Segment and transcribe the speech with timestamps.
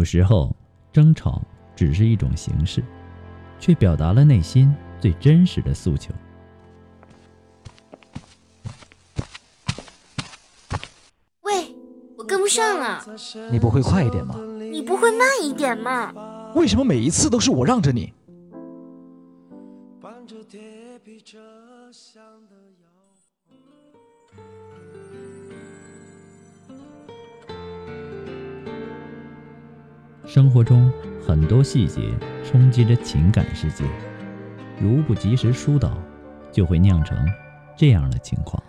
[0.00, 0.50] 有时候
[0.90, 1.42] 争吵
[1.76, 2.82] 只是一种形式，
[3.58, 6.10] 却表达了内心最真实的诉求。
[11.42, 11.76] 喂，
[12.16, 13.04] 我跟不上了，
[13.52, 14.36] 你不会快一点吗？
[14.72, 16.14] 你不会慢一点吗？
[16.54, 18.10] 为什么每一次都是我让着你？
[30.32, 30.92] 生活中
[31.26, 32.02] 很多细节
[32.44, 33.82] 冲击着情感世界，
[34.80, 36.00] 如不及时疏导，
[36.52, 37.18] 就会酿成
[37.76, 38.62] 这样的情况。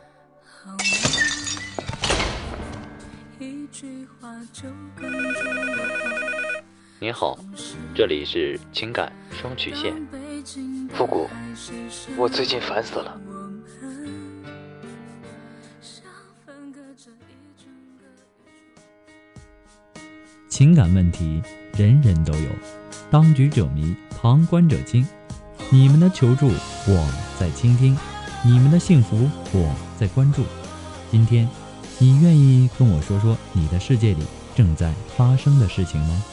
[7.00, 7.38] 您好，
[7.94, 9.94] 这里是情感双曲线。
[10.90, 11.30] 复古，
[12.18, 13.22] 我最近烦死了。
[20.62, 21.42] 情感问题
[21.76, 22.48] 人人都有，
[23.10, 25.04] 当局者迷，旁观者清。
[25.72, 26.50] 你们的求助，
[26.86, 27.96] 我在倾听；
[28.46, 30.44] 你们的幸福，我在关注。
[31.10, 31.50] 今天，
[31.98, 34.22] 你愿意跟我说说你的世界里
[34.54, 36.24] 正在发生的事情吗？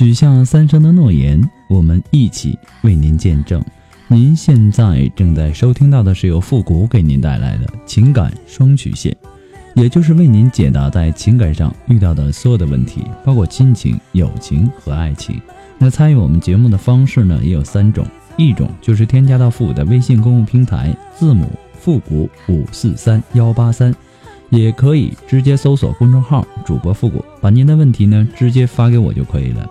[0.00, 3.62] 许下三生的诺言，我们一起为您见证。
[4.08, 9.14] 您现在正在收听到的是由复古给您带来的情感双曲线，
[9.74, 15.38] 也就是为您解答在情感上遇到的所有的问题，包括亲情、友情和爱情。
[15.76, 18.06] 那参与我们节目的方式呢，也有三种，
[18.38, 21.46] 一种就是添加到复古的微信公共平台，字母
[21.78, 23.94] 复古五四三幺八三。
[24.48, 29.70] 也可以直接搜索公众号“主播复古”，把您的问题呢直接发给我就可以了。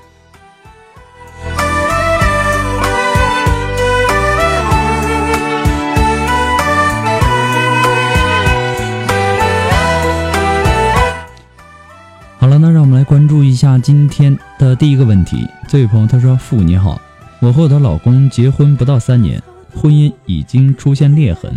[12.41, 15.47] 好了，那让我们来关注一下今天的第一个问题。
[15.67, 16.99] 这位朋友他说：“父你好，
[17.39, 19.39] 我和我的老公结婚不到三年，
[19.75, 21.53] 婚姻已经出现裂痕。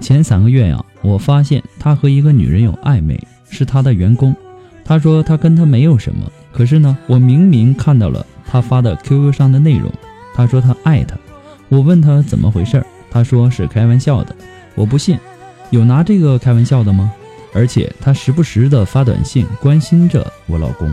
[0.00, 4.32] 前三个月呀，我发现他和一个女人有暧昧，是他的员工。
[4.84, 9.92] 他说他跟他没有什么，可是呢，我明明看到了他发的 QQ 上的内容。
[10.36, 11.16] 他说他爱他，
[11.68, 14.32] 我问他怎么回事，他说是开玩笑的。
[14.76, 15.18] 我不信，
[15.70, 17.12] 有拿这个开玩笑的吗？”
[17.52, 20.92] 而且他时不时的发短信关心着我老公。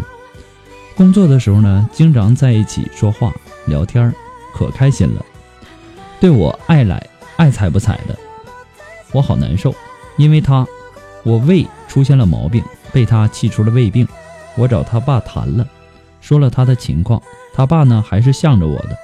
[0.95, 3.33] 工作的时候呢，经常在一起说话
[3.67, 4.13] 聊天，
[4.53, 5.25] 可开心了。
[6.19, 7.01] 对我爱来
[7.37, 8.17] 爱睬不睬的，
[9.13, 9.73] 我好难受。
[10.17, 10.67] 因为他，
[11.23, 12.61] 我胃出现了毛病，
[12.91, 14.05] 被他气出了胃病。
[14.57, 15.65] 我找他爸谈了，
[16.19, 17.21] 说了他的情况。
[17.53, 18.97] 他爸呢，还是向着我的，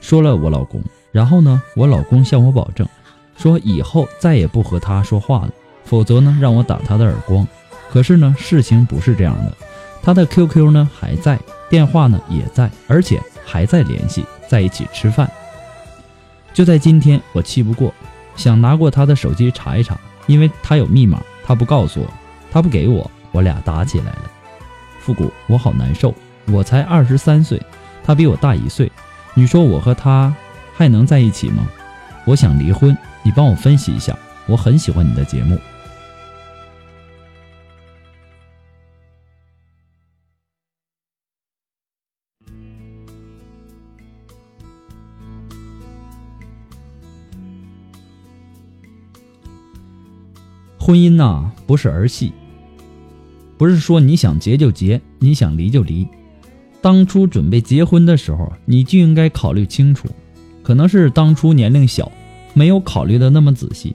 [0.00, 0.80] 说了我老公。
[1.10, 2.86] 然后呢，我老公向我保证，
[3.36, 5.50] 说以后再也不和他说话了。
[5.90, 7.44] 否则呢，让我打他的耳光。
[7.90, 9.52] 可是呢，事情不是这样的。
[10.00, 11.36] 他的 QQ 呢还在，
[11.68, 15.28] 电话呢也在，而且还在联系，在一起吃饭。
[16.54, 17.92] 就在今天，我气不过，
[18.36, 19.98] 想拿过他的手机查一查，
[20.28, 22.06] 因为他有密码，他不告诉我，
[22.52, 24.30] 他不给我，我俩打起来了。
[25.00, 26.14] 复古，我好难受，
[26.46, 27.60] 我才二十三岁，
[28.04, 28.92] 他比我大一岁，
[29.34, 30.32] 你说我和他
[30.72, 31.66] 还能在一起吗？
[32.26, 34.16] 我想离婚，你帮我分析一下。
[34.46, 35.58] 我很喜欢你的节目。
[50.82, 52.32] 婚姻呐，不是儿戏，
[53.58, 56.08] 不是说你想结就结，你想离就离。
[56.80, 60.08] 当初准备结婚的时候，你就应该考虑清楚。
[60.62, 62.10] 可能是当初年龄小，
[62.54, 63.94] 没有考虑的那么仔细。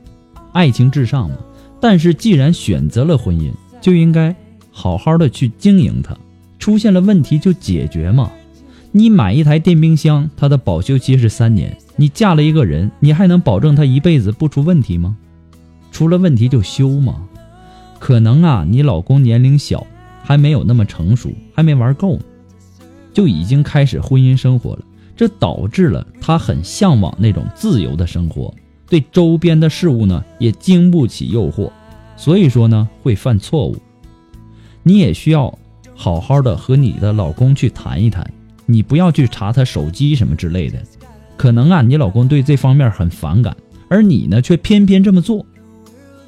[0.53, 1.37] 爱情至上嘛，
[1.81, 4.35] 但是既然选择了婚姻，就应该
[4.69, 6.15] 好好的去经营它。
[6.59, 8.31] 出现了问题就解决嘛。
[8.91, 11.75] 你买一台电冰箱，它的保修期是三年。
[11.95, 15.17] 你嫁了一个人，你还能保证他一辈子不出问题吗？
[15.95, 17.25] 出了问题就修嘛。
[17.99, 19.87] 可能啊，你老公年龄小，
[20.25, 22.19] 还没有那么成熟，还没玩够，
[23.13, 24.79] 就已经开始婚姻生活了。
[25.15, 28.53] 这导致了他很向往那种自由的生活，
[28.89, 31.71] 对周边的事物呢也经不起诱惑，
[32.17, 33.77] 所以说呢会犯错误。
[34.83, 35.57] 你也需要
[35.95, 38.29] 好好的和你的老公去谈一谈，
[38.65, 40.77] 你不要去查他手机什么之类的。
[41.37, 43.55] 可能啊，你老公对这方面很反感，
[43.87, 45.45] 而你呢却偏偏这么做。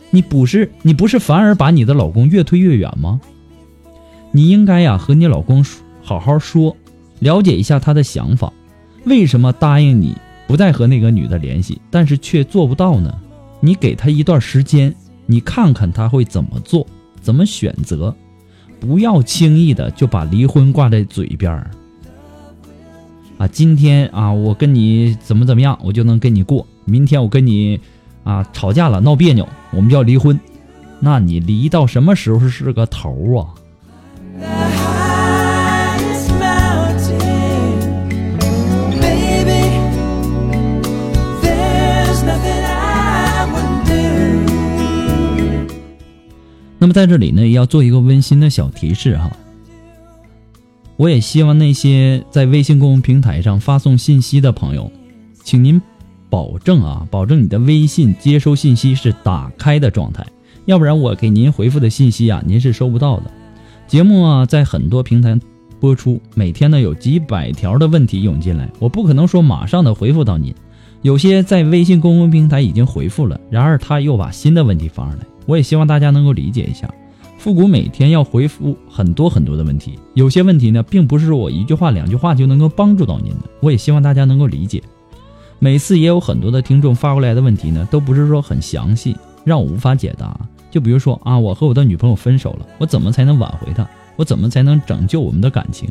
[0.09, 3.19] 你不是你不是反而把你的老公越推越远吗？
[4.31, 5.65] 你应该呀和你老公
[6.01, 6.75] 好好说，
[7.19, 8.51] 了解一下他的想法，
[9.05, 10.15] 为什么答应你
[10.47, 13.13] 不再和那个女的联系，但是却做不到呢？
[13.59, 14.93] 你给他一段时间，
[15.25, 16.85] 你看看他会怎么做，
[17.21, 18.15] 怎么选择，
[18.79, 21.71] 不要轻易的就把离婚挂在嘴边儿。
[23.37, 27.79] 啊，今天啊我跟你怎么怎么样，我就能跟你过；明天我跟你。
[28.27, 30.37] 啊，吵架了，闹别扭，我们就要离婚。
[30.99, 33.47] 那你离到什么时候是个头啊？
[46.79, 49.31] 那么在这里呢，也要做一个温馨的小提示哈。
[50.97, 54.91] 我也希望那些在微信公众平台上发送信息的朋友，
[55.45, 55.81] 请您。
[56.29, 60.25] 保证啊，保证你的微信接收信息是打开的状态，
[60.65, 63.31] 要不然我给您回复的信息啊，您是收不到的。
[63.87, 65.39] 节目啊，在很多平台
[65.79, 70.53] 播出，每天呢有几百条的问题涌进来，我不可能说马上的回复到您。
[71.03, 76.91] 有些在微信公共平台已经回复了，然而他又把新的问题发上来，我也希望大家能够理解一下。
[77.37, 84.81] 复古每天要回复很多很多的问题，有些问题呢，并不是说我一句话两句话就能够帮助到您的，我也希望大家能够理解。
[85.59, 90.39] 每次也有很多的听众发过来的问题呢，都不是说很详细，让我无法解答。
[90.69, 93.87] 就比如说啊，我和我的女朋友分手了，我怎么才能挽回她？
[94.15, 95.89] 我怎么才能拯救我们的感情？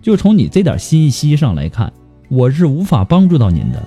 [0.00, 1.92] 就从你这点信息上来看，
[2.28, 3.86] 我是无法帮助到您的。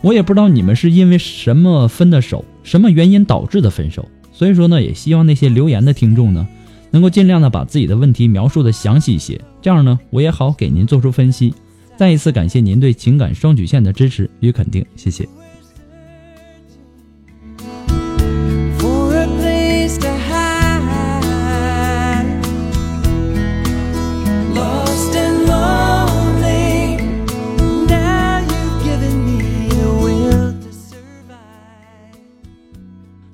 [0.00, 4.08] 我也不知道你们是因为什么分的手，什么原因导致的分手。
[4.32, 6.46] 所以说呢，也希望那些留言的听众呢，
[6.90, 11.54] 能够尽量的把自己的问题描述的详细一些，这样呢，我也好给您做出分析。
[11.96, 15.26] 再一次感谢您对情感双曲线的支持与肯定，谢谢。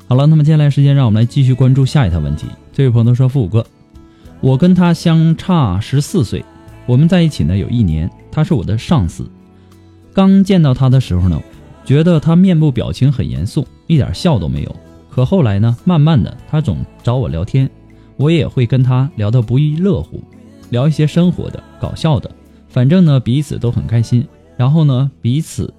[0.07, 2.47] 好了，那么接下来时间，让我们来继续关注下一条问题。
[2.73, 3.66] 这位朋友说：“富五哥，
[4.40, 6.45] 我跟他相差十四岁。”
[6.87, 9.31] 我们在一起呢有一年，他是我的上司。
[10.12, 11.41] 刚见到他的时候呢，
[11.85, 14.77] 觉得他面部表情很严肃，一点笑都没有。
[15.11, 17.71] 可后来呢，慢慢的他总找我聊天，
[18.17, 20.23] 我也会跟他聊得不亦乐乎，
[20.71, 22.31] 聊一些生活的、搞笑的，
[22.69, 24.27] 反正呢彼此都很开心。
[24.57, 25.73] 然后呢彼此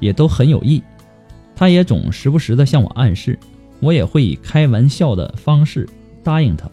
[0.00, 0.82] 也都很有意，
[1.54, 3.38] 他也总时不时的向我暗示，
[3.80, 5.88] 我也会以开玩笑的方式
[6.22, 6.70] 答应他。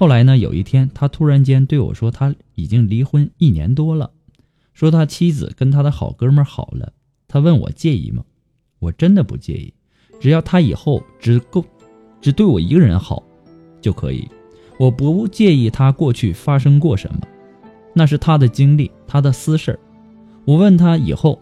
[0.00, 0.38] 后来呢？
[0.38, 4.10] 有一天，他突然间对我说：“他已经离婚一年多了，
[4.72, 6.94] 说他妻子跟他的好哥们好了。”
[7.28, 8.24] 他问我介意吗？
[8.78, 9.74] 我真的不介意，
[10.18, 11.62] 只要他以后只够
[12.18, 13.22] 只对我一个人好
[13.82, 14.26] 就可以。
[14.78, 17.20] 我不介意他过去发生过什么，
[17.92, 19.78] 那是他的经历，他的私事儿。
[20.46, 21.38] 我问他以后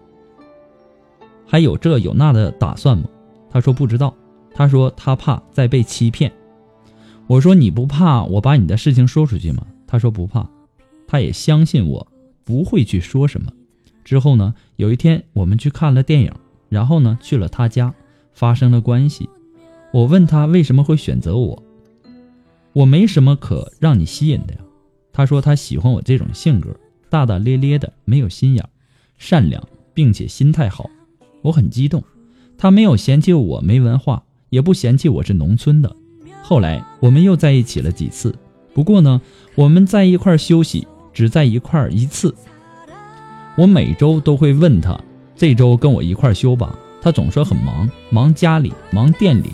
[1.46, 3.08] 还有这有那的打算吗？
[3.48, 4.12] 他说不知道。
[4.52, 6.32] 他说他怕再被欺骗。
[7.28, 9.66] 我说你不怕我把你的事情说出去吗？
[9.86, 10.48] 他说不怕，
[11.06, 12.06] 他也相信我
[12.42, 13.52] 不会去说什么。
[14.02, 16.32] 之后呢，有一天我们去看了电影，
[16.70, 17.94] 然后呢去了他家，
[18.32, 19.28] 发生了关系。
[19.92, 21.62] 我问他为什么会选择我，
[22.72, 24.60] 我没什么可让你吸引的呀。
[25.12, 26.74] 他说他喜欢我这种性格，
[27.10, 28.66] 大大咧咧的，没有心眼，
[29.18, 30.88] 善良，并且心态好。
[31.42, 32.02] 我很激动，
[32.56, 35.94] 他没有嫌弃我没文化，也不嫌弃我是农村的。
[36.48, 38.34] 后来我们又在一起了几次，
[38.72, 39.20] 不过呢，
[39.54, 42.34] 我们在一块休息只在一块一次。
[43.54, 44.98] 我每周都会问他，
[45.36, 46.74] 这周跟我一块休吧。
[47.02, 49.52] 他总说很忙，忙家里，忙店里。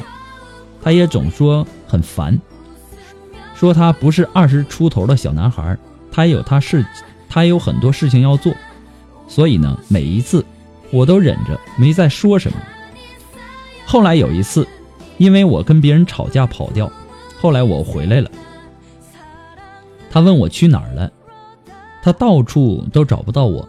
[0.85, 2.41] 他也总说很烦，
[3.57, 5.77] 说他不是二十出头的小男孩，
[6.13, 6.87] 他也有他事，
[7.29, 8.55] 他有很多事情要做。
[9.27, 10.47] 所以呢，每一次
[10.93, 12.59] 我都忍着没再说什么。
[13.85, 14.65] 后来有一次，
[15.19, 16.91] 因为我跟别人吵架跑掉，
[17.41, 18.31] 后来我回来了，
[20.11, 21.11] 他问我去哪儿了，
[22.03, 23.69] 他到处都找不到我。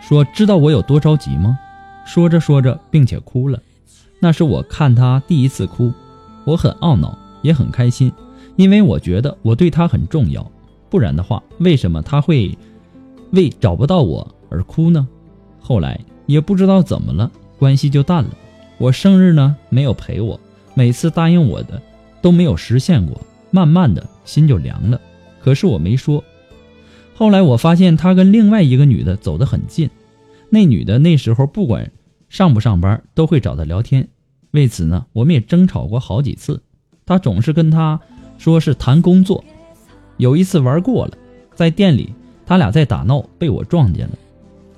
[0.00, 1.58] 说知道我有多着急吗？
[2.06, 3.60] 说着说着，并且哭了。
[4.20, 5.92] 那是我看他第一次哭，
[6.44, 8.10] 我很懊恼，也很开心，
[8.56, 10.50] 因为我觉得我对他很重要。
[10.88, 12.56] 不然的话，为什么他会
[13.32, 15.06] 为找不到我而哭呢？
[15.60, 18.30] 后来也不知道怎么了，关系就淡了。
[18.78, 20.38] 我生日呢，没有陪我，
[20.74, 21.82] 每次答应我的
[22.22, 23.20] 都没有实现过，
[23.50, 25.00] 慢慢的心就凉了。
[25.42, 26.22] 可是我没说。
[27.14, 29.90] 后来我发现他跟另外一个女的走得很近。
[30.48, 31.90] 那女的那时候不管
[32.28, 34.08] 上不上班，都会找他聊天。
[34.52, 36.62] 为此呢，我们也争吵过好几次。
[37.04, 38.00] 他总是跟他
[38.38, 39.44] 说是谈工作。
[40.18, 41.18] 有一次玩过了，
[41.54, 42.14] 在店里，
[42.46, 44.14] 他俩在打闹，被我撞见了。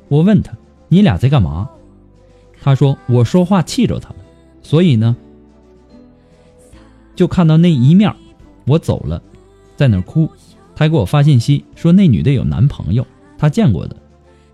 [0.08, 0.52] 我问他
[0.88, 1.68] ：“你俩在干嘛？”
[2.62, 4.16] 他说：“我说话气着他了，
[4.62, 5.16] 所以呢，
[7.16, 8.14] 就看到那一面。
[8.66, 9.22] 我走了，
[9.76, 10.30] 在那哭。
[10.74, 13.06] 他给我发信息说那女的有男朋友，
[13.38, 13.96] 他见过的。”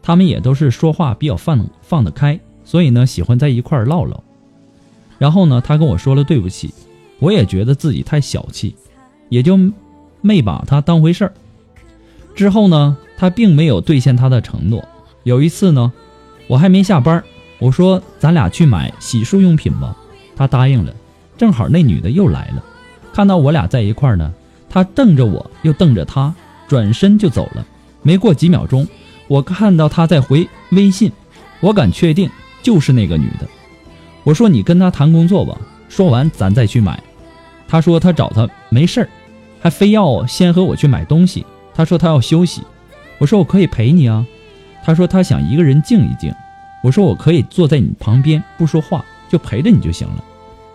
[0.03, 4.23] 他们也都是说话比较放放得开，所以呢喜欢在一块唠唠。
[5.19, 6.73] 然后呢，他跟我说了对不起，
[7.19, 8.77] 我也觉得自己太小气，
[9.31, 9.59] 也就
[10.21, 11.33] 没把他当回事儿。
[12.37, 14.85] 之后呢，他并没有兑现他的承诺。
[15.25, 15.93] 有一次呢，
[16.47, 17.25] 我还没下班，
[17.59, 19.97] 我说咱俩去买洗漱用品吧，
[20.37, 20.93] 他答应了。
[21.39, 22.65] 正好那女的又来了，
[23.13, 24.33] 看到我俩在一块儿呢，
[24.69, 26.35] 他瞪着我又瞪着他，
[26.67, 27.67] 转身就走了。
[28.03, 28.87] 没过几秒钟。
[29.29, 31.11] 我看到他在回微信，
[31.59, 32.31] 我敢确定
[32.63, 33.49] 就是那个女的。
[34.23, 35.59] 我说你跟他谈工作吧，
[35.89, 37.03] 说完咱再去买。
[37.67, 39.09] 他说他找他没事儿，
[39.61, 41.45] 还非要先和我去买东西。
[41.75, 42.63] 他说他要休息。
[43.19, 44.25] 我说我可以陪你啊。
[44.85, 46.33] 他说他想一个人静一静。
[46.87, 50.23] 我说我可以坐在你旁边不说话，就陪着你就行了。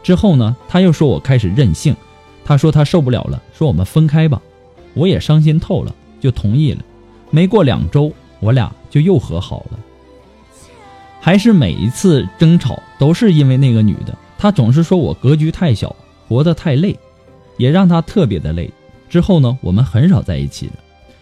[0.04, 1.96] 之后呢，他又说我开始任性。
[2.44, 4.42] 他说他受不了了，说我们分开吧。
[4.94, 6.84] 我也伤心透了，就同意了。
[7.30, 8.12] 没过两周。
[8.42, 9.80] 我俩就又和好了，
[11.22, 15.96] 还是每一次争吵都是因为那个女的，她总是说我格局太小，
[16.28, 16.98] 活得太累，
[17.58, 18.70] 也让她特别的累。
[19.08, 20.74] 之后呢，我们很少在一起了，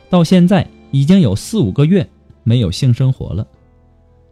[0.10, 2.08] 到现在已经有四五个月
[2.44, 3.46] 没有性生活了。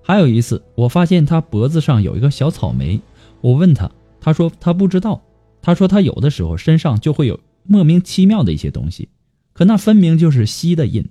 [0.07, 2.97] 还有一次，我发现他脖子上有一个小草莓，
[3.41, 5.21] 我问他，他说他不知道，
[5.61, 9.09] 他说他有的时候身上就会有莫名其妙的一些东西，
[9.51, 11.05] 可那分明就是吸的印。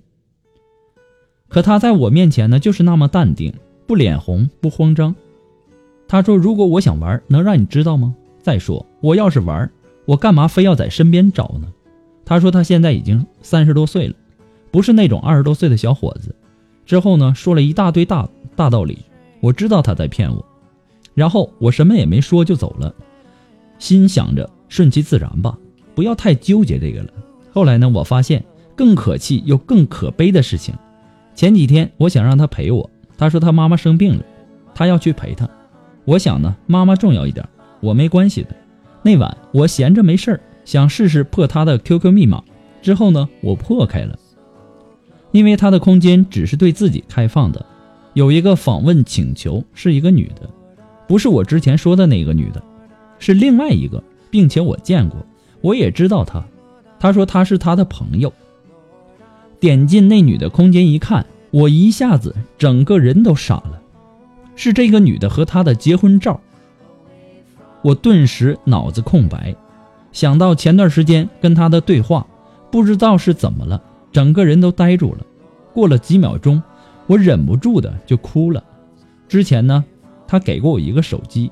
[1.47, 3.53] 可他在我面前呢，就是那么淡定，
[3.85, 5.15] 不脸红，不慌张。
[6.07, 8.15] 他说：“如果我想玩，能让你知道吗？
[8.41, 9.69] 再说，我要是玩，
[10.05, 11.71] 我干嘛非要在身边找呢？”
[12.25, 14.15] 他说他现在已经三十多岁了，
[14.71, 16.35] 不是那种二十多岁的小伙子。
[16.87, 18.97] 之后呢，说了一大堆大大道理。
[19.39, 20.43] 我知道他在骗我，
[21.13, 22.91] 然后我什么也没说就走了，
[23.77, 25.55] 心想着顺其自然吧，
[25.93, 27.09] 不要太纠结这个了。
[27.53, 28.43] 后来呢，我发现
[28.75, 30.73] 更可气又更可悲的事情。
[31.35, 34.23] 前几天我想让他陪我，他说他妈妈生病了，
[34.73, 35.47] 他要去陪他。
[36.03, 37.47] 我想呢，妈妈重要一点，
[37.79, 38.55] 我没关系的。
[39.03, 42.41] 那晚我闲着没事儿，想试试破他的 QQ 密码。
[42.81, 44.17] 之后呢，我破开了，
[45.31, 47.65] 因为他的空间只是对自己开放的，
[48.13, 50.49] 有一个访问请求，是一个女的，
[51.07, 52.61] 不是我之前说的那个女的，
[53.19, 55.19] 是另外一个，并且我见过，
[55.61, 56.43] 我也知道她。
[56.99, 58.33] 他说他是他的朋友。
[59.59, 63.81] 点进那女的空间一看，我一下子整个人都傻了，
[64.55, 66.39] 是这个女的和他的结婚照。
[67.83, 69.55] 我顿时脑子空白，
[70.11, 72.25] 想到前段时间跟他的对话，
[72.71, 75.25] 不知道是怎么了，整个人都呆住了。
[75.73, 76.61] 过了几秒钟，
[77.05, 78.63] 我忍不住的就哭了。
[79.27, 79.83] 之前呢，
[80.27, 81.51] 他给过我一个手机，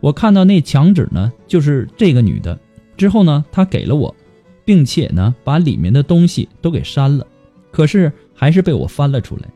[0.00, 2.58] 我看到那墙纸呢，就是这个女的。
[2.96, 4.14] 之后呢，他给了我。
[4.62, 7.26] 并且呢，把里面的东西都给删了，
[7.72, 9.48] 可是还是被我翻了出来，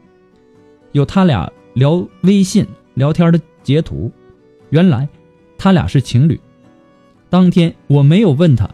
[0.90, 4.10] 有他俩聊微信聊天的截图。
[4.70, 5.08] 原来
[5.56, 6.40] 他俩是情侣，
[7.30, 8.68] 当天我没有问他，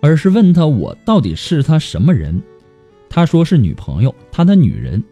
[0.00, 2.40] 而是问他我到底是他什么人。
[3.10, 5.02] 他说是女朋友，他的女人。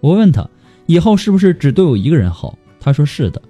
[0.00, 0.48] 我问他
[0.86, 2.56] 以后是不是只对我一个人好？
[2.78, 3.42] 他说是的，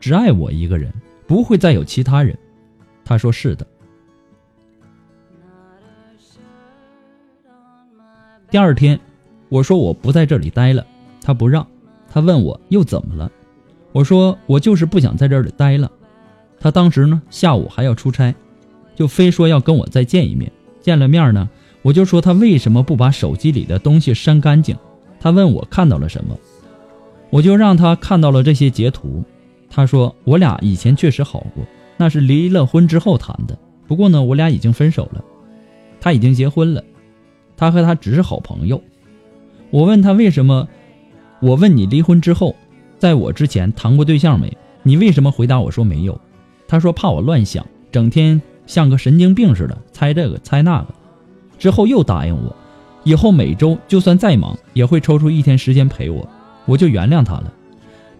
[0.00, 0.92] 只爱我一个人，
[1.26, 2.36] 不会再有其他人。
[3.04, 3.66] 他说是的。
[8.50, 8.98] 第二天，
[9.50, 10.86] 我说我不在这里待了，
[11.20, 11.66] 他不让，
[12.08, 13.30] 他问我又怎么了？
[13.92, 15.90] 我说我就是不想在这里待了。
[16.60, 18.34] 他当时呢下午还要出差，
[18.98, 20.50] 就非说要跟我再见一面。
[20.80, 21.48] 见了面呢，
[21.82, 24.76] 我就说他为什么不把手机里的东西删干净？
[25.20, 26.36] 他问我看到了什么，
[27.30, 29.22] 我就让他看到了这些截图。
[29.70, 31.64] 他说我俩以前确实好过，
[31.96, 33.56] 那是离了婚之后谈的。
[33.86, 35.22] 不过呢，我俩已经分手了，
[36.00, 36.82] 他已经结婚了。
[37.56, 38.82] 他和他只是好朋友。
[39.70, 40.68] 我问他为什么？
[41.40, 42.56] 我问你离婚之后，
[42.98, 44.56] 在我之前谈过对象没？
[44.82, 46.20] 你为什么回答我说没有？
[46.66, 50.94] 他说怕我乱想，整天像个神经病似的，猜这个猜那个。
[51.58, 52.54] 之后又答应我，
[53.02, 56.28] 以后每周就算再忙，也会抽出一天时间陪我。
[56.66, 57.52] 我就原谅他了。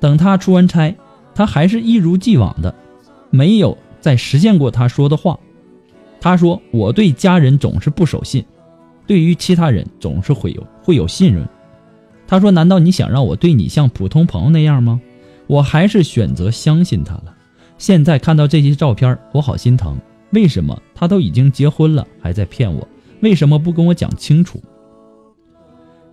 [0.01, 0.97] 等他出完差，
[1.35, 2.75] 他还是一如既往的，
[3.31, 5.39] 没有再实现过他说的话。
[6.21, 8.45] 他说我对家人总是不守信。
[9.07, 11.47] 对于其他人总是会有会有信任，
[12.27, 15.01] 他说：“难道你想让我对你像普通朋友那样吗？”
[15.47, 17.35] 我还是选择相信他了。
[17.79, 19.97] 现在看到这些照片，我好心疼。
[20.31, 22.87] 为什么他都已经结婚了，还在骗我？
[23.23, 24.63] 为什么不跟我讲清楚？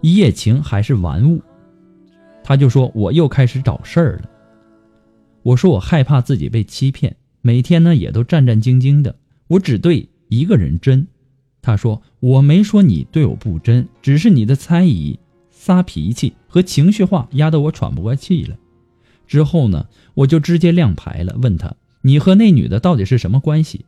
[0.02, 1.42] 一夜情还是玩物？
[2.44, 4.30] 他就说我又开始找事儿了。
[5.44, 9.16] 我说我害怕自己被欺骗，每天呢也都战战兢兢的。
[9.48, 11.08] 我只对一个人真。
[11.62, 15.20] 他说：“我没说你对我不真，只是你的猜疑、
[15.50, 18.56] 撒脾气和情绪化压得我喘不过气了。”
[19.26, 23.86] 之后呢，我就直接亮牌了，问他：“你和那女的到底是什么关系？”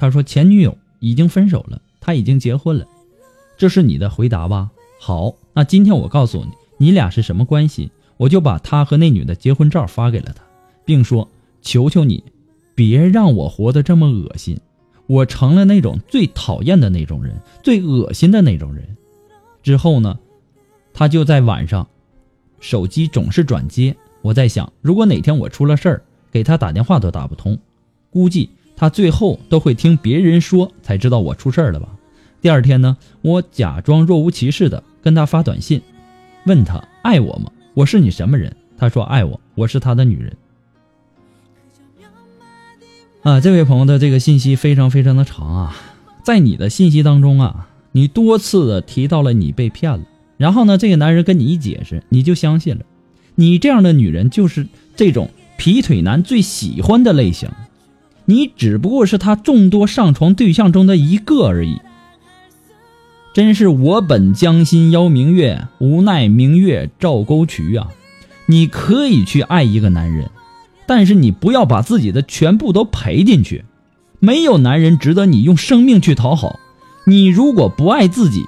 [0.00, 2.86] 他说：“前女友已经分手了，他已经结婚了。”
[3.58, 4.70] 这是你的回答吧？
[4.98, 7.90] 好，那今天我告诉你，你俩是什么关系？
[8.16, 10.42] 我就把他和那女的结婚照发给了他，
[10.86, 11.28] 并说
[11.60, 12.24] ：“求求你，
[12.74, 14.58] 别让我活得这么恶心。”
[15.06, 18.96] 我成了那种最讨厌的那种人，最恶心的那种人。
[19.62, 20.18] 之后呢，
[20.94, 21.86] 他就在晚上，
[22.58, 23.94] 手机总是转接。
[24.22, 27.58] 我在想，如果哪天我出了事儿，给他打电话都打不通，
[28.08, 28.48] 估计
[28.80, 31.86] 他最后都会听别人说才知道我出事儿了吧。
[32.40, 35.82] 第二天呢，我假装若无其事的跟他发短信，
[36.46, 37.52] 问他爱我吗？
[37.74, 38.56] 我是你什么人？
[38.78, 40.34] 他说爱我，我是他的女人。
[43.20, 45.76] 啊，这位朋友的这个信息非常非常的长啊，
[46.24, 50.04] 在你的信息当中啊，你多次的提到了你被骗了，
[50.38, 52.86] 然后呢，这个男人跟你一解释，你就相信了。
[53.34, 54.66] 你这样的女人就是
[54.96, 57.50] 这种劈腿男最喜欢的类型，
[58.30, 61.80] 你只不过是他众多上床对象中的一个而已。
[63.34, 67.88] 真是我本将心邀明月，无奈明月照沟渠啊！
[68.46, 70.30] 你可以去爱一个男人。
[70.86, 73.64] 但是你不要把自己的全部都赔进去，
[74.20, 76.60] 没有男人值得你用生命去讨好。
[77.06, 78.44] 你如果不爱自己，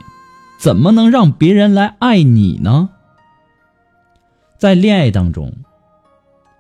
[0.59, 2.91] 怎么能让别人来爱你呢？
[4.59, 5.53] 在恋爱当中，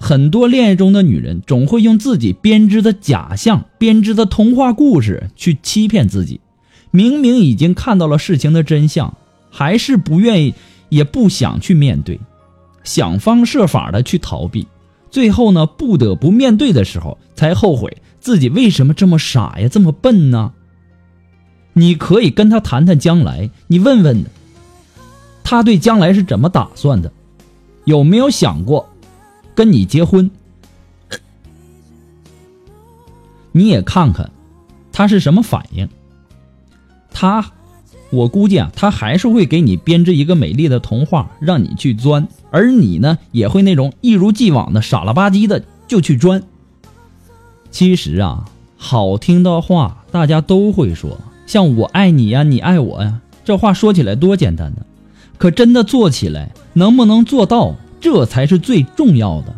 [0.02, 6.40] 很多恋爱中的女人总会用自己编织的假象、编织的童话故事去欺骗自己。
[6.90, 9.16] 明明已经看到了事情的真相，
[9.48, 10.54] 还是不愿意，
[10.88, 12.18] 也不想去面对，
[12.82, 14.66] 想方设法的去逃避。
[15.08, 20.52] 最后呢，不得不面对的时候，才后悔自己为什么这么傻呀，这么笨呢？
[21.74, 24.24] 你可以跟他谈谈将来，你问问
[25.44, 27.12] 他对将来是怎么打算的，
[27.84, 28.88] 有没有想过
[29.54, 30.30] 跟你结婚？
[33.52, 34.30] 你也看看
[34.92, 35.88] 他是什么反应。
[37.12, 37.52] 他，
[38.10, 42.26] 我估计啊，他还是会给你编织一个美丽的童话，让你去钻。
[42.50, 46.42] 而你呢，也会那种一如既往的傻了吧唧的就去钻。
[47.70, 54.86] 其实啊，好听的话大家都会说，像我爱你呀，你爱我呀，这话说起来多简单呢，
[55.36, 59.54] 可真的做起来能不能做到，这才是最重要的。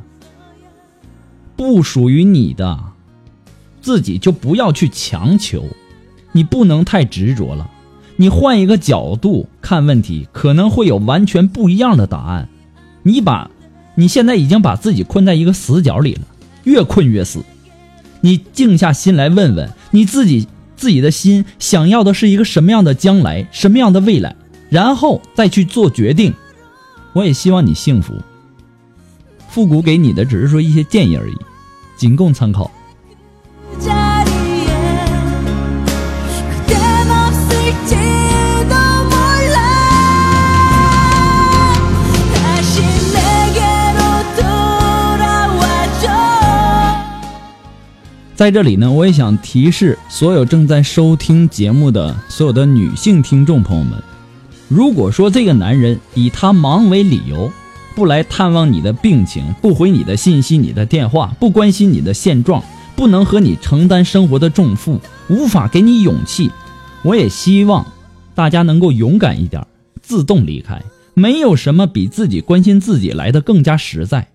[1.56, 2.78] 不属于你的，
[3.80, 5.64] 自己就不要去强求，
[6.32, 7.70] 你不能太执着了。
[8.16, 12.48] 你换一个角度看问题，可能会有完全不一样的答案。
[13.02, 13.50] 你把，
[13.94, 16.20] 你现在已经把自己困在一个死角里了，
[16.64, 17.42] 越困越死。
[18.20, 24.36] 你静下心来问问你自己，自己的心想要的是一个什么样的将来，什么样的未来，
[24.68, 26.34] 然后再去做决定。
[27.14, 28.14] 我也希望你幸福。
[29.54, 31.36] 复古给你的只是说一些建议而已，
[31.96, 32.68] 仅供参考。
[48.34, 54.02] 在这里呢，我也想提示所有正在收听节目的所有的女性听众朋友们，
[54.66, 57.52] 如果说这个男人以他忙为理由。
[57.94, 62.62] 不来探望你的病情，不回你的信息、你的电话，不关心你的现状，
[62.96, 66.50] 不能和你承担生活的重负，无法给你勇气，
[67.04, 67.86] 我也希望
[68.34, 69.64] 大家能够勇敢一点，
[70.02, 70.82] 自动离开。
[71.14, 74.28] 没有什么比自己关心自己来的更加实在。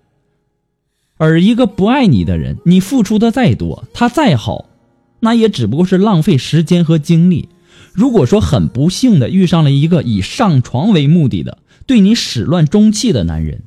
[1.18, 4.70] 而一个不爱你的人，你付出的再多，他再好，
[5.20, 7.50] 那也只不过是浪费时间和精力。
[7.92, 13.62] 如果说很不幸的遇上了一个以上床为目的的，对你始乱终弃的男人，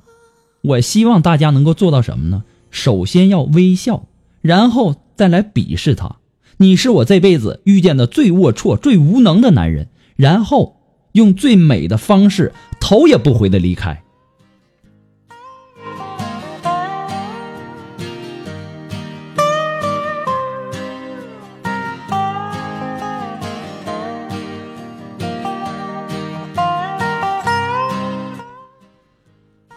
[0.61, 2.43] 我希望大家能够做到什么呢？
[2.69, 4.05] 首先要微笑，
[4.41, 6.17] 然后再来鄙视他。
[6.57, 10.77] 你是我这辈子遇见的最龌龊、最无能的男人，然后
[11.13, 14.02] 用最美的方式头也不回的离开。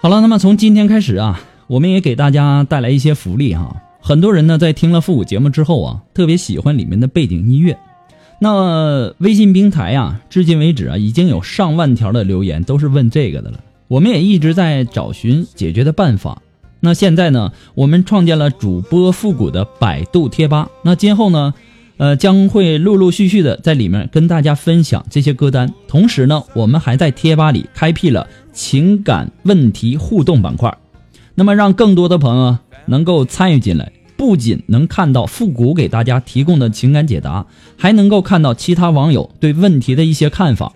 [0.07, 3.83] 好了，那么从今天开始啊，我们也给大家带来一些福利哈。
[4.01, 7.77] 很多人呢在听了复古节目之后啊，特别喜欢里面的背景音乐。
[8.39, 13.59] 那微信平台啊，至今为止啊，已经有上万条的留言都是问这个的了。
[13.89, 16.41] 我们也一直在找寻解决的办法。
[16.79, 20.69] 那现在呢，我们创建了主播复古的百度贴吧。
[20.85, 21.53] 那今后呢，
[21.99, 25.73] 呃，将会陆陆续续的在里面跟大家分享这些歌单。
[25.89, 30.77] 同时呢，我们还在贴吧里开辟了情感问题互动板块，
[31.35, 37.47] 那么让更多的朋友能够参与进来，不仅能看到复古给大家提供的情感解答，
[37.79, 40.73] 还能够看到其他网友对问题的一些看法，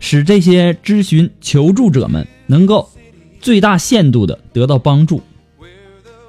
[0.00, 2.90] 使这些咨询求助者们能够
[3.40, 5.22] 最大限度的得到帮助。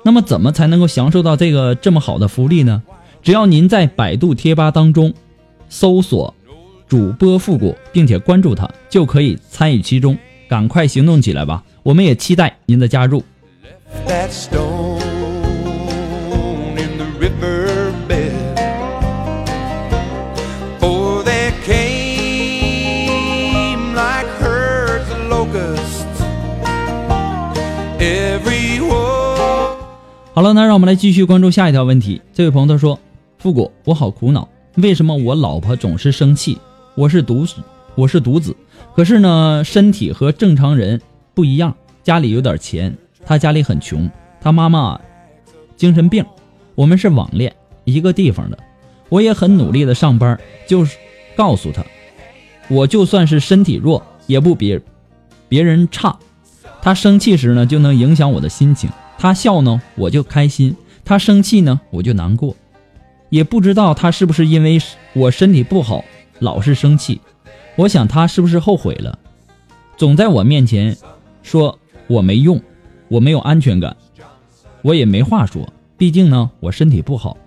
[0.04, 2.84] 那么，怎么才能够享受到这个这么好的福利呢？
[3.22, 5.14] 只要您在百度贴吧当中
[5.70, 6.34] 搜索
[6.88, 10.18] “主播复古”，并且关注他，就可以参与其中。
[10.48, 11.64] 赶快行动起来吧！
[11.84, 13.24] 我们也期待您的加入。
[30.34, 32.22] 好了，那让我们来继续关注下一条问题。
[32.34, 32.98] 这位朋友他说
[33.40, 36.58] ：“复古，我好苦恼，为什么我老婆总是生气？
[36.94, 37.46] 我是独
[37.96, 38.54] 我是独子，
[38.94, 41.00] 可是呢，身体和正常人
[41.34, 41.74] 不一样，
[42.04, 42.94] 家里有点钱，
[43.26, 45.00] 他家里很穷，他妈妈
[45.78, 46.26] 精神病，
[46.76, 48.60] 我们是网恋，一个地方的，
[49.08, 50.98] 我也很努力的上班，就是
[51.38, 51.82] 告诉他，
[52.68, 54.78] 我就算是身体弱，也不比
[55.48, 56.20] 别人差。
[56.82, 58.90] 他生气时呢，就能影响我的心情。
[59.18, 60.74] 他笑呢，我就开心；
[61.06, 62.54] 他生气呢，我就难过。
[63.30, 64.80] 也不知道他是不是因为
[65.14, 66.04] 我身体不好，
[66.40, 67.22] 老是生气。
[67.76, 69.18] 我想他是不是后悔了，
[69.96, 70.98] 总在我面前
[71.44, 72.62] 说我没用，
[73.08, 73.96] 我没有安全感，
[74.82, 75.68] 我也没话说。
[75.98, 77.38] 毕竟呢，我身体不好。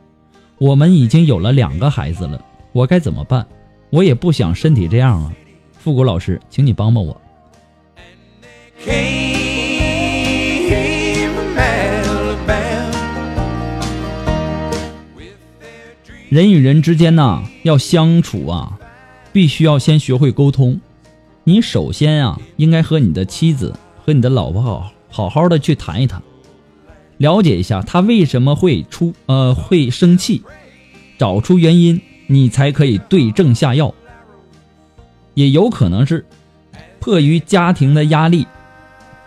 [0.58, 2.42] 我们已经有了两个孩子了，
[2.72, 3.46] 我该怎么办？
[3.90, 5.32] 我也不想身体这样啊。
[5.78, 7.20] 复古老师，请你帮帮我。
[16.32, 18.78] 人与人之间呐，要相处啊，
[19.34, 20.80] 必须要先学会沟通。
[21.44, 26.22] 你首先啊，应该和你的妻子和你的老婆好好好的去谈一谈，
[27.18, 30.42] 了解一下她为什么会出呃会生气，
[31.18, 33.92] 找出原因，你才可以对症下药。
[35.34, 36.24] 也有可能是
[36.98, 38.46] 迫于家庭的压力，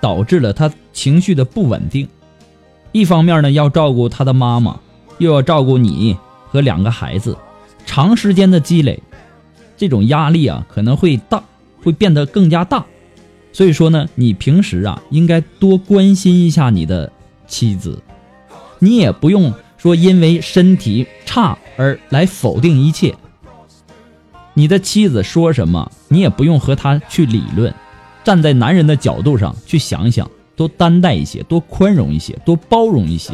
[0.02, 2.08] 导致了她情绪的不稳定。
[2.91, 4.80] 一方面呢，要照顾她的妈妈，
[5.20, 6.18] 又要照顾你
[6.56, 7.38] 和两个孩子，
[7.86, 9.04] 长时间的积累，
[9.76, 11.44] 这种压力啊可能会大，
[11.84, 12.86] 会变得更加大。
[13.52, 17.12] 所以说呢，你平时啊应该多关心一下你的
[17.46, 18.02] 妻子，
[18.80, 23.13] 你也不用说因为身体差而来否定一切。
[24.54, 27.74] 你的妻子说什么，你也不用和她去理论，
[28.24, 33.34] 站在男人的角度上去想想，多担待一些，多宽容一些，多包容一些。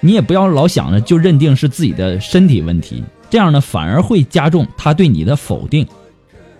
[0.00, 5.86] 你也不要老想着就认定是自己的身体问题，这样呢反而会加重他对你的否定。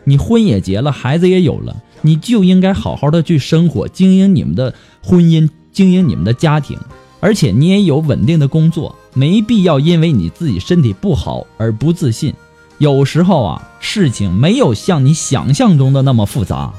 [0.04, 6.78] 你婚也结了，孩子也有了，你就应该好好的去生活，经营你们的婚姻，经营你们的家庭，
[7.20, 12.32] 而且你也有稳定的工作，没必要因为你自己身体不好而不自信。
[12.78, 16.72] 有时候啊，事情没有像你想象中的那么复杂。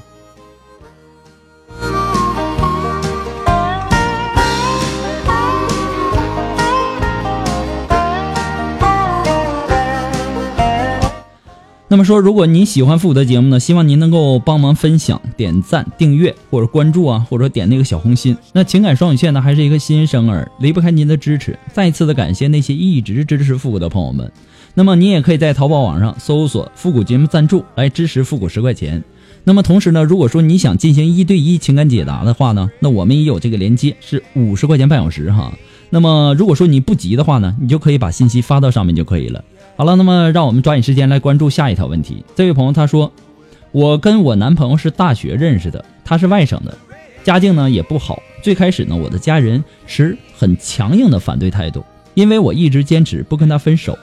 [11.99, 18.37] 么说，如果您喜欢复古的节目呢，希望您能够帮忙分享、点赞、订阅或者关注啊，或者点那个小红心。
[18.53, 21.59] 那情感双语线呢，还是一个新生儿，离不开您的支持。
[21.73, 24.31] 再次的感谢那些一直支持复古的朋友们。
[24.75, 29.03] 那么你也可以在淘宝网上搜索“复古节目赞助”来支持复古十块钱。
[29.43, 35.51] 那么同时呢，如果说你想进行一对一情感解答的话呢，那我们也有这个连接，是五十块钱半小时哈。
[35.89, 39.43] 那么如果说你不急的话呢，你就可以把信息发到上面就可以了。
[39.79, 42.25] 好了，那么让我们抓紧时间来关注下一条问题。
[42.35, 43.13] 这位朋友他说，
[43.71, 46.77] 我跟我男朋友是大学认识的，他是外省的，
[47.23, 48.21] 家境呢也不好。
[48.43, 51.81] 最开始呢，我的家人持很强硬的反对态度，
[52.13, 53.97] 因为我一直坚持不跟他分手。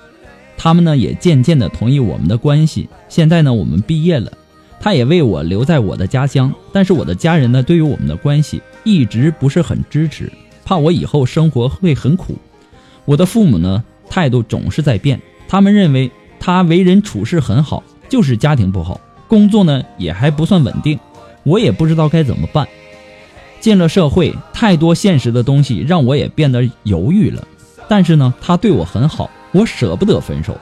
[0.57, 2.89] 他们呢也渐渐的同意我们的关系。
[3.11, 4.33] 现在呢，我们毕业了，
[4.81, 6.51] 他也为我留在我的家乡。
[6.73, 10.33] 但是我的家人呢，对于我们的关系一直不是很支持，
[10.65, 12.35] 怕我以后生活会很苦。
[13.05, 15.21] 我的父母呢，态度总是在变。
[15.49, 20.99] 他们认为他为人处事很好，就是家庭不好，工作呢也还不算稳定。
[21.45, 22.67] 我也不知道该怎么办。
[23.61, 27.47] 进了社会，太多现实的东西让我也变得犹豫了。
[27.89, 30.59] 但是呢，他对我很好，我舍不得分手。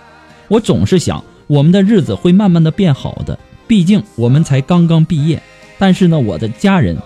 [0.49, 3.39] 我总是想，我们的日子会慢慢的变好的。
[3.67, 5.43] 毕竟我们才刚刚毕业。
[5.79, 6.97] 但是呢，我的家人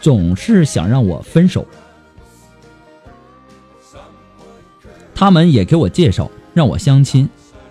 [0.00, 1.66] 总是想让我分手。
[5.14, 6.30] 他们也给我介绍。
[6.54, 7.28] 让我相亲，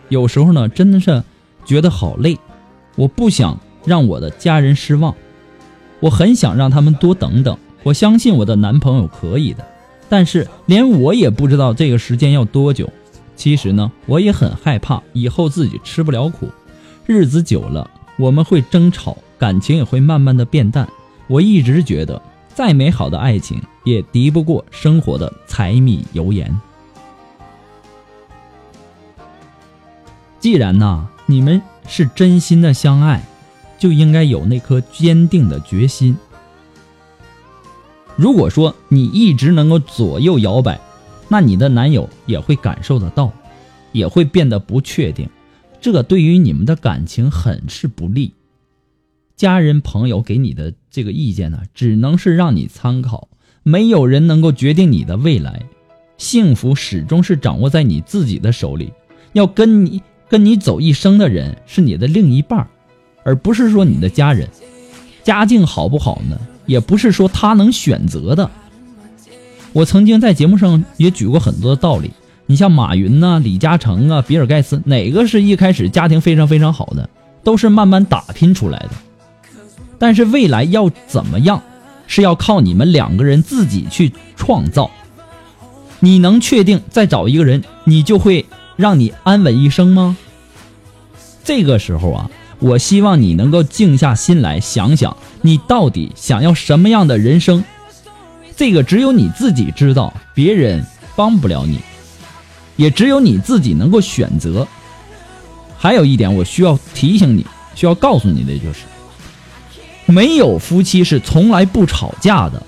[0.10, 1.24] 有时候呢，真的是
[1.65, 2.38] 觉得好累。
[2.96, 5.15] 我不想让我的家人失望，
[6.00, 7.58] 我很想让他们多等等。
[7.82, 9.65] 我相信我的男朋友可以的，
[10.08, 12.89] 但是连我也不知道这个时间要多久。
[13.36, 16.48] 其实呢，我也很害怕以后自己吃不了苦，
[17.06, 20.88] 日子久了我们会争吵，感情也会慢慢的变淡。
[21.28, 22.22] 我一直觉得，
[22.54, 26.56] 再美好的爱情也敌不过生活的柴米油盐。
[30.43, 33.23] 既然呐，你们是真心的相爱，
[33.79, 36.17] 就应该有那颗坚定的决心。
[38.17, 40.77] 如果说你一直能够左右摇摆，
[41.29, 43.32] 那你的男友也会感受得到，
[43.93, 45.29] 也会变得不确定，
[45.79, 48.34] 这对于你们的感情很是不利。
[49.38, 53.29] 家人朋友给你的这个意见呢，只能是让你参考，
[53.63, 55.63] 没有人能够决定你的未来，
[56.17, 58.91] 幸福始终是掌握在你自己的手里，
[59.32, 60.01] 要跟你。
[60.34, 62.67] 跟你走一生的人是你的另一半，
[63.24, 64.50] 而不是说你的家人。
[65.24, 66.36] 家境好不好呢？
[66.65, 68.50] 也不是说他能选择的。
[69.74, 72.10] 我曾经在节目上也举过很多的道理。
[72.48, 77.08] 你像马云呐、李嘉诚啊、比尔盖茨，哪个是一开始家庭非常非常好的？
[77.43, 78.89] 都是慢慢打拼出来的。
[80.00, 81.62] 但是未来要怎么样，
[82.08, 84.89] 是要靠你们两个人自己去创造。
[86.00, 90.17] 你能确定再找一个人，你就会让你安稳一生吗？
[91.43, 92.29] 这个时候啊，
[92.60, 97.63] 我希望你能够静下心来想想，你到底想要什么样的人生？
[98.56, 101.79] 这个只有你自己知道，别人帮不了你，
[102.75, 104.67] 也只有你自己能够选择。
[105.77, 108.79] 还有一点，我需要提醒你，需要告诉你的就是，
[110.06, 112.62] 没有夫妻是从来不吵架的。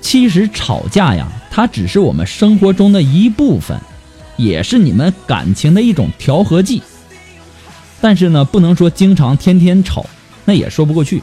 [0.00, 3.80] 其实吵架呀，它只是我们生活中的一部分，
[4.36, 6.82] 也是你们感情的一种调和剂。
[8.00, 10.06] 但是呢，不能说经常天天吵，
[10.44, 11.22] 那也说不过去。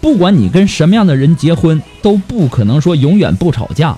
[0.00, 3.96] 不管你跟什么样的人结婚，都不可能说永远不吵架。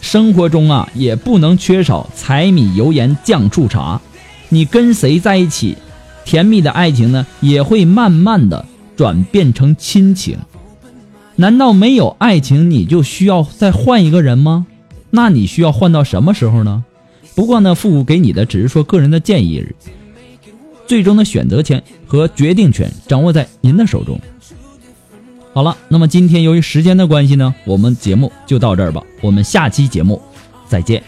[0.00, 4.00] 生活中啊，也不能缺少柴米油盐酱醋茶。
[4.48, 5.76] 你跟谁在一起，
[6.24, 10.36] 甜蜜的爱情呢，也会慢慢的转变成亲情。
[11.36, 14.66] 难道没有爱情，你就需要再换一个人吗？
[15.10, 16.84] 那你需要换到什么时候呢？
[17.34, 19.64] 不过呢，父母给你的只是说个人的建议。
[20.92, 24.20] 最终的选择权和决定权掌握在您的手中。
[25.54, 29.02] 好了，那么今天由于时间的关系呢，我们节目就到这儿吧。
[29.22, 30.20] 我们下期节目
[30.68, 31.02] 再见。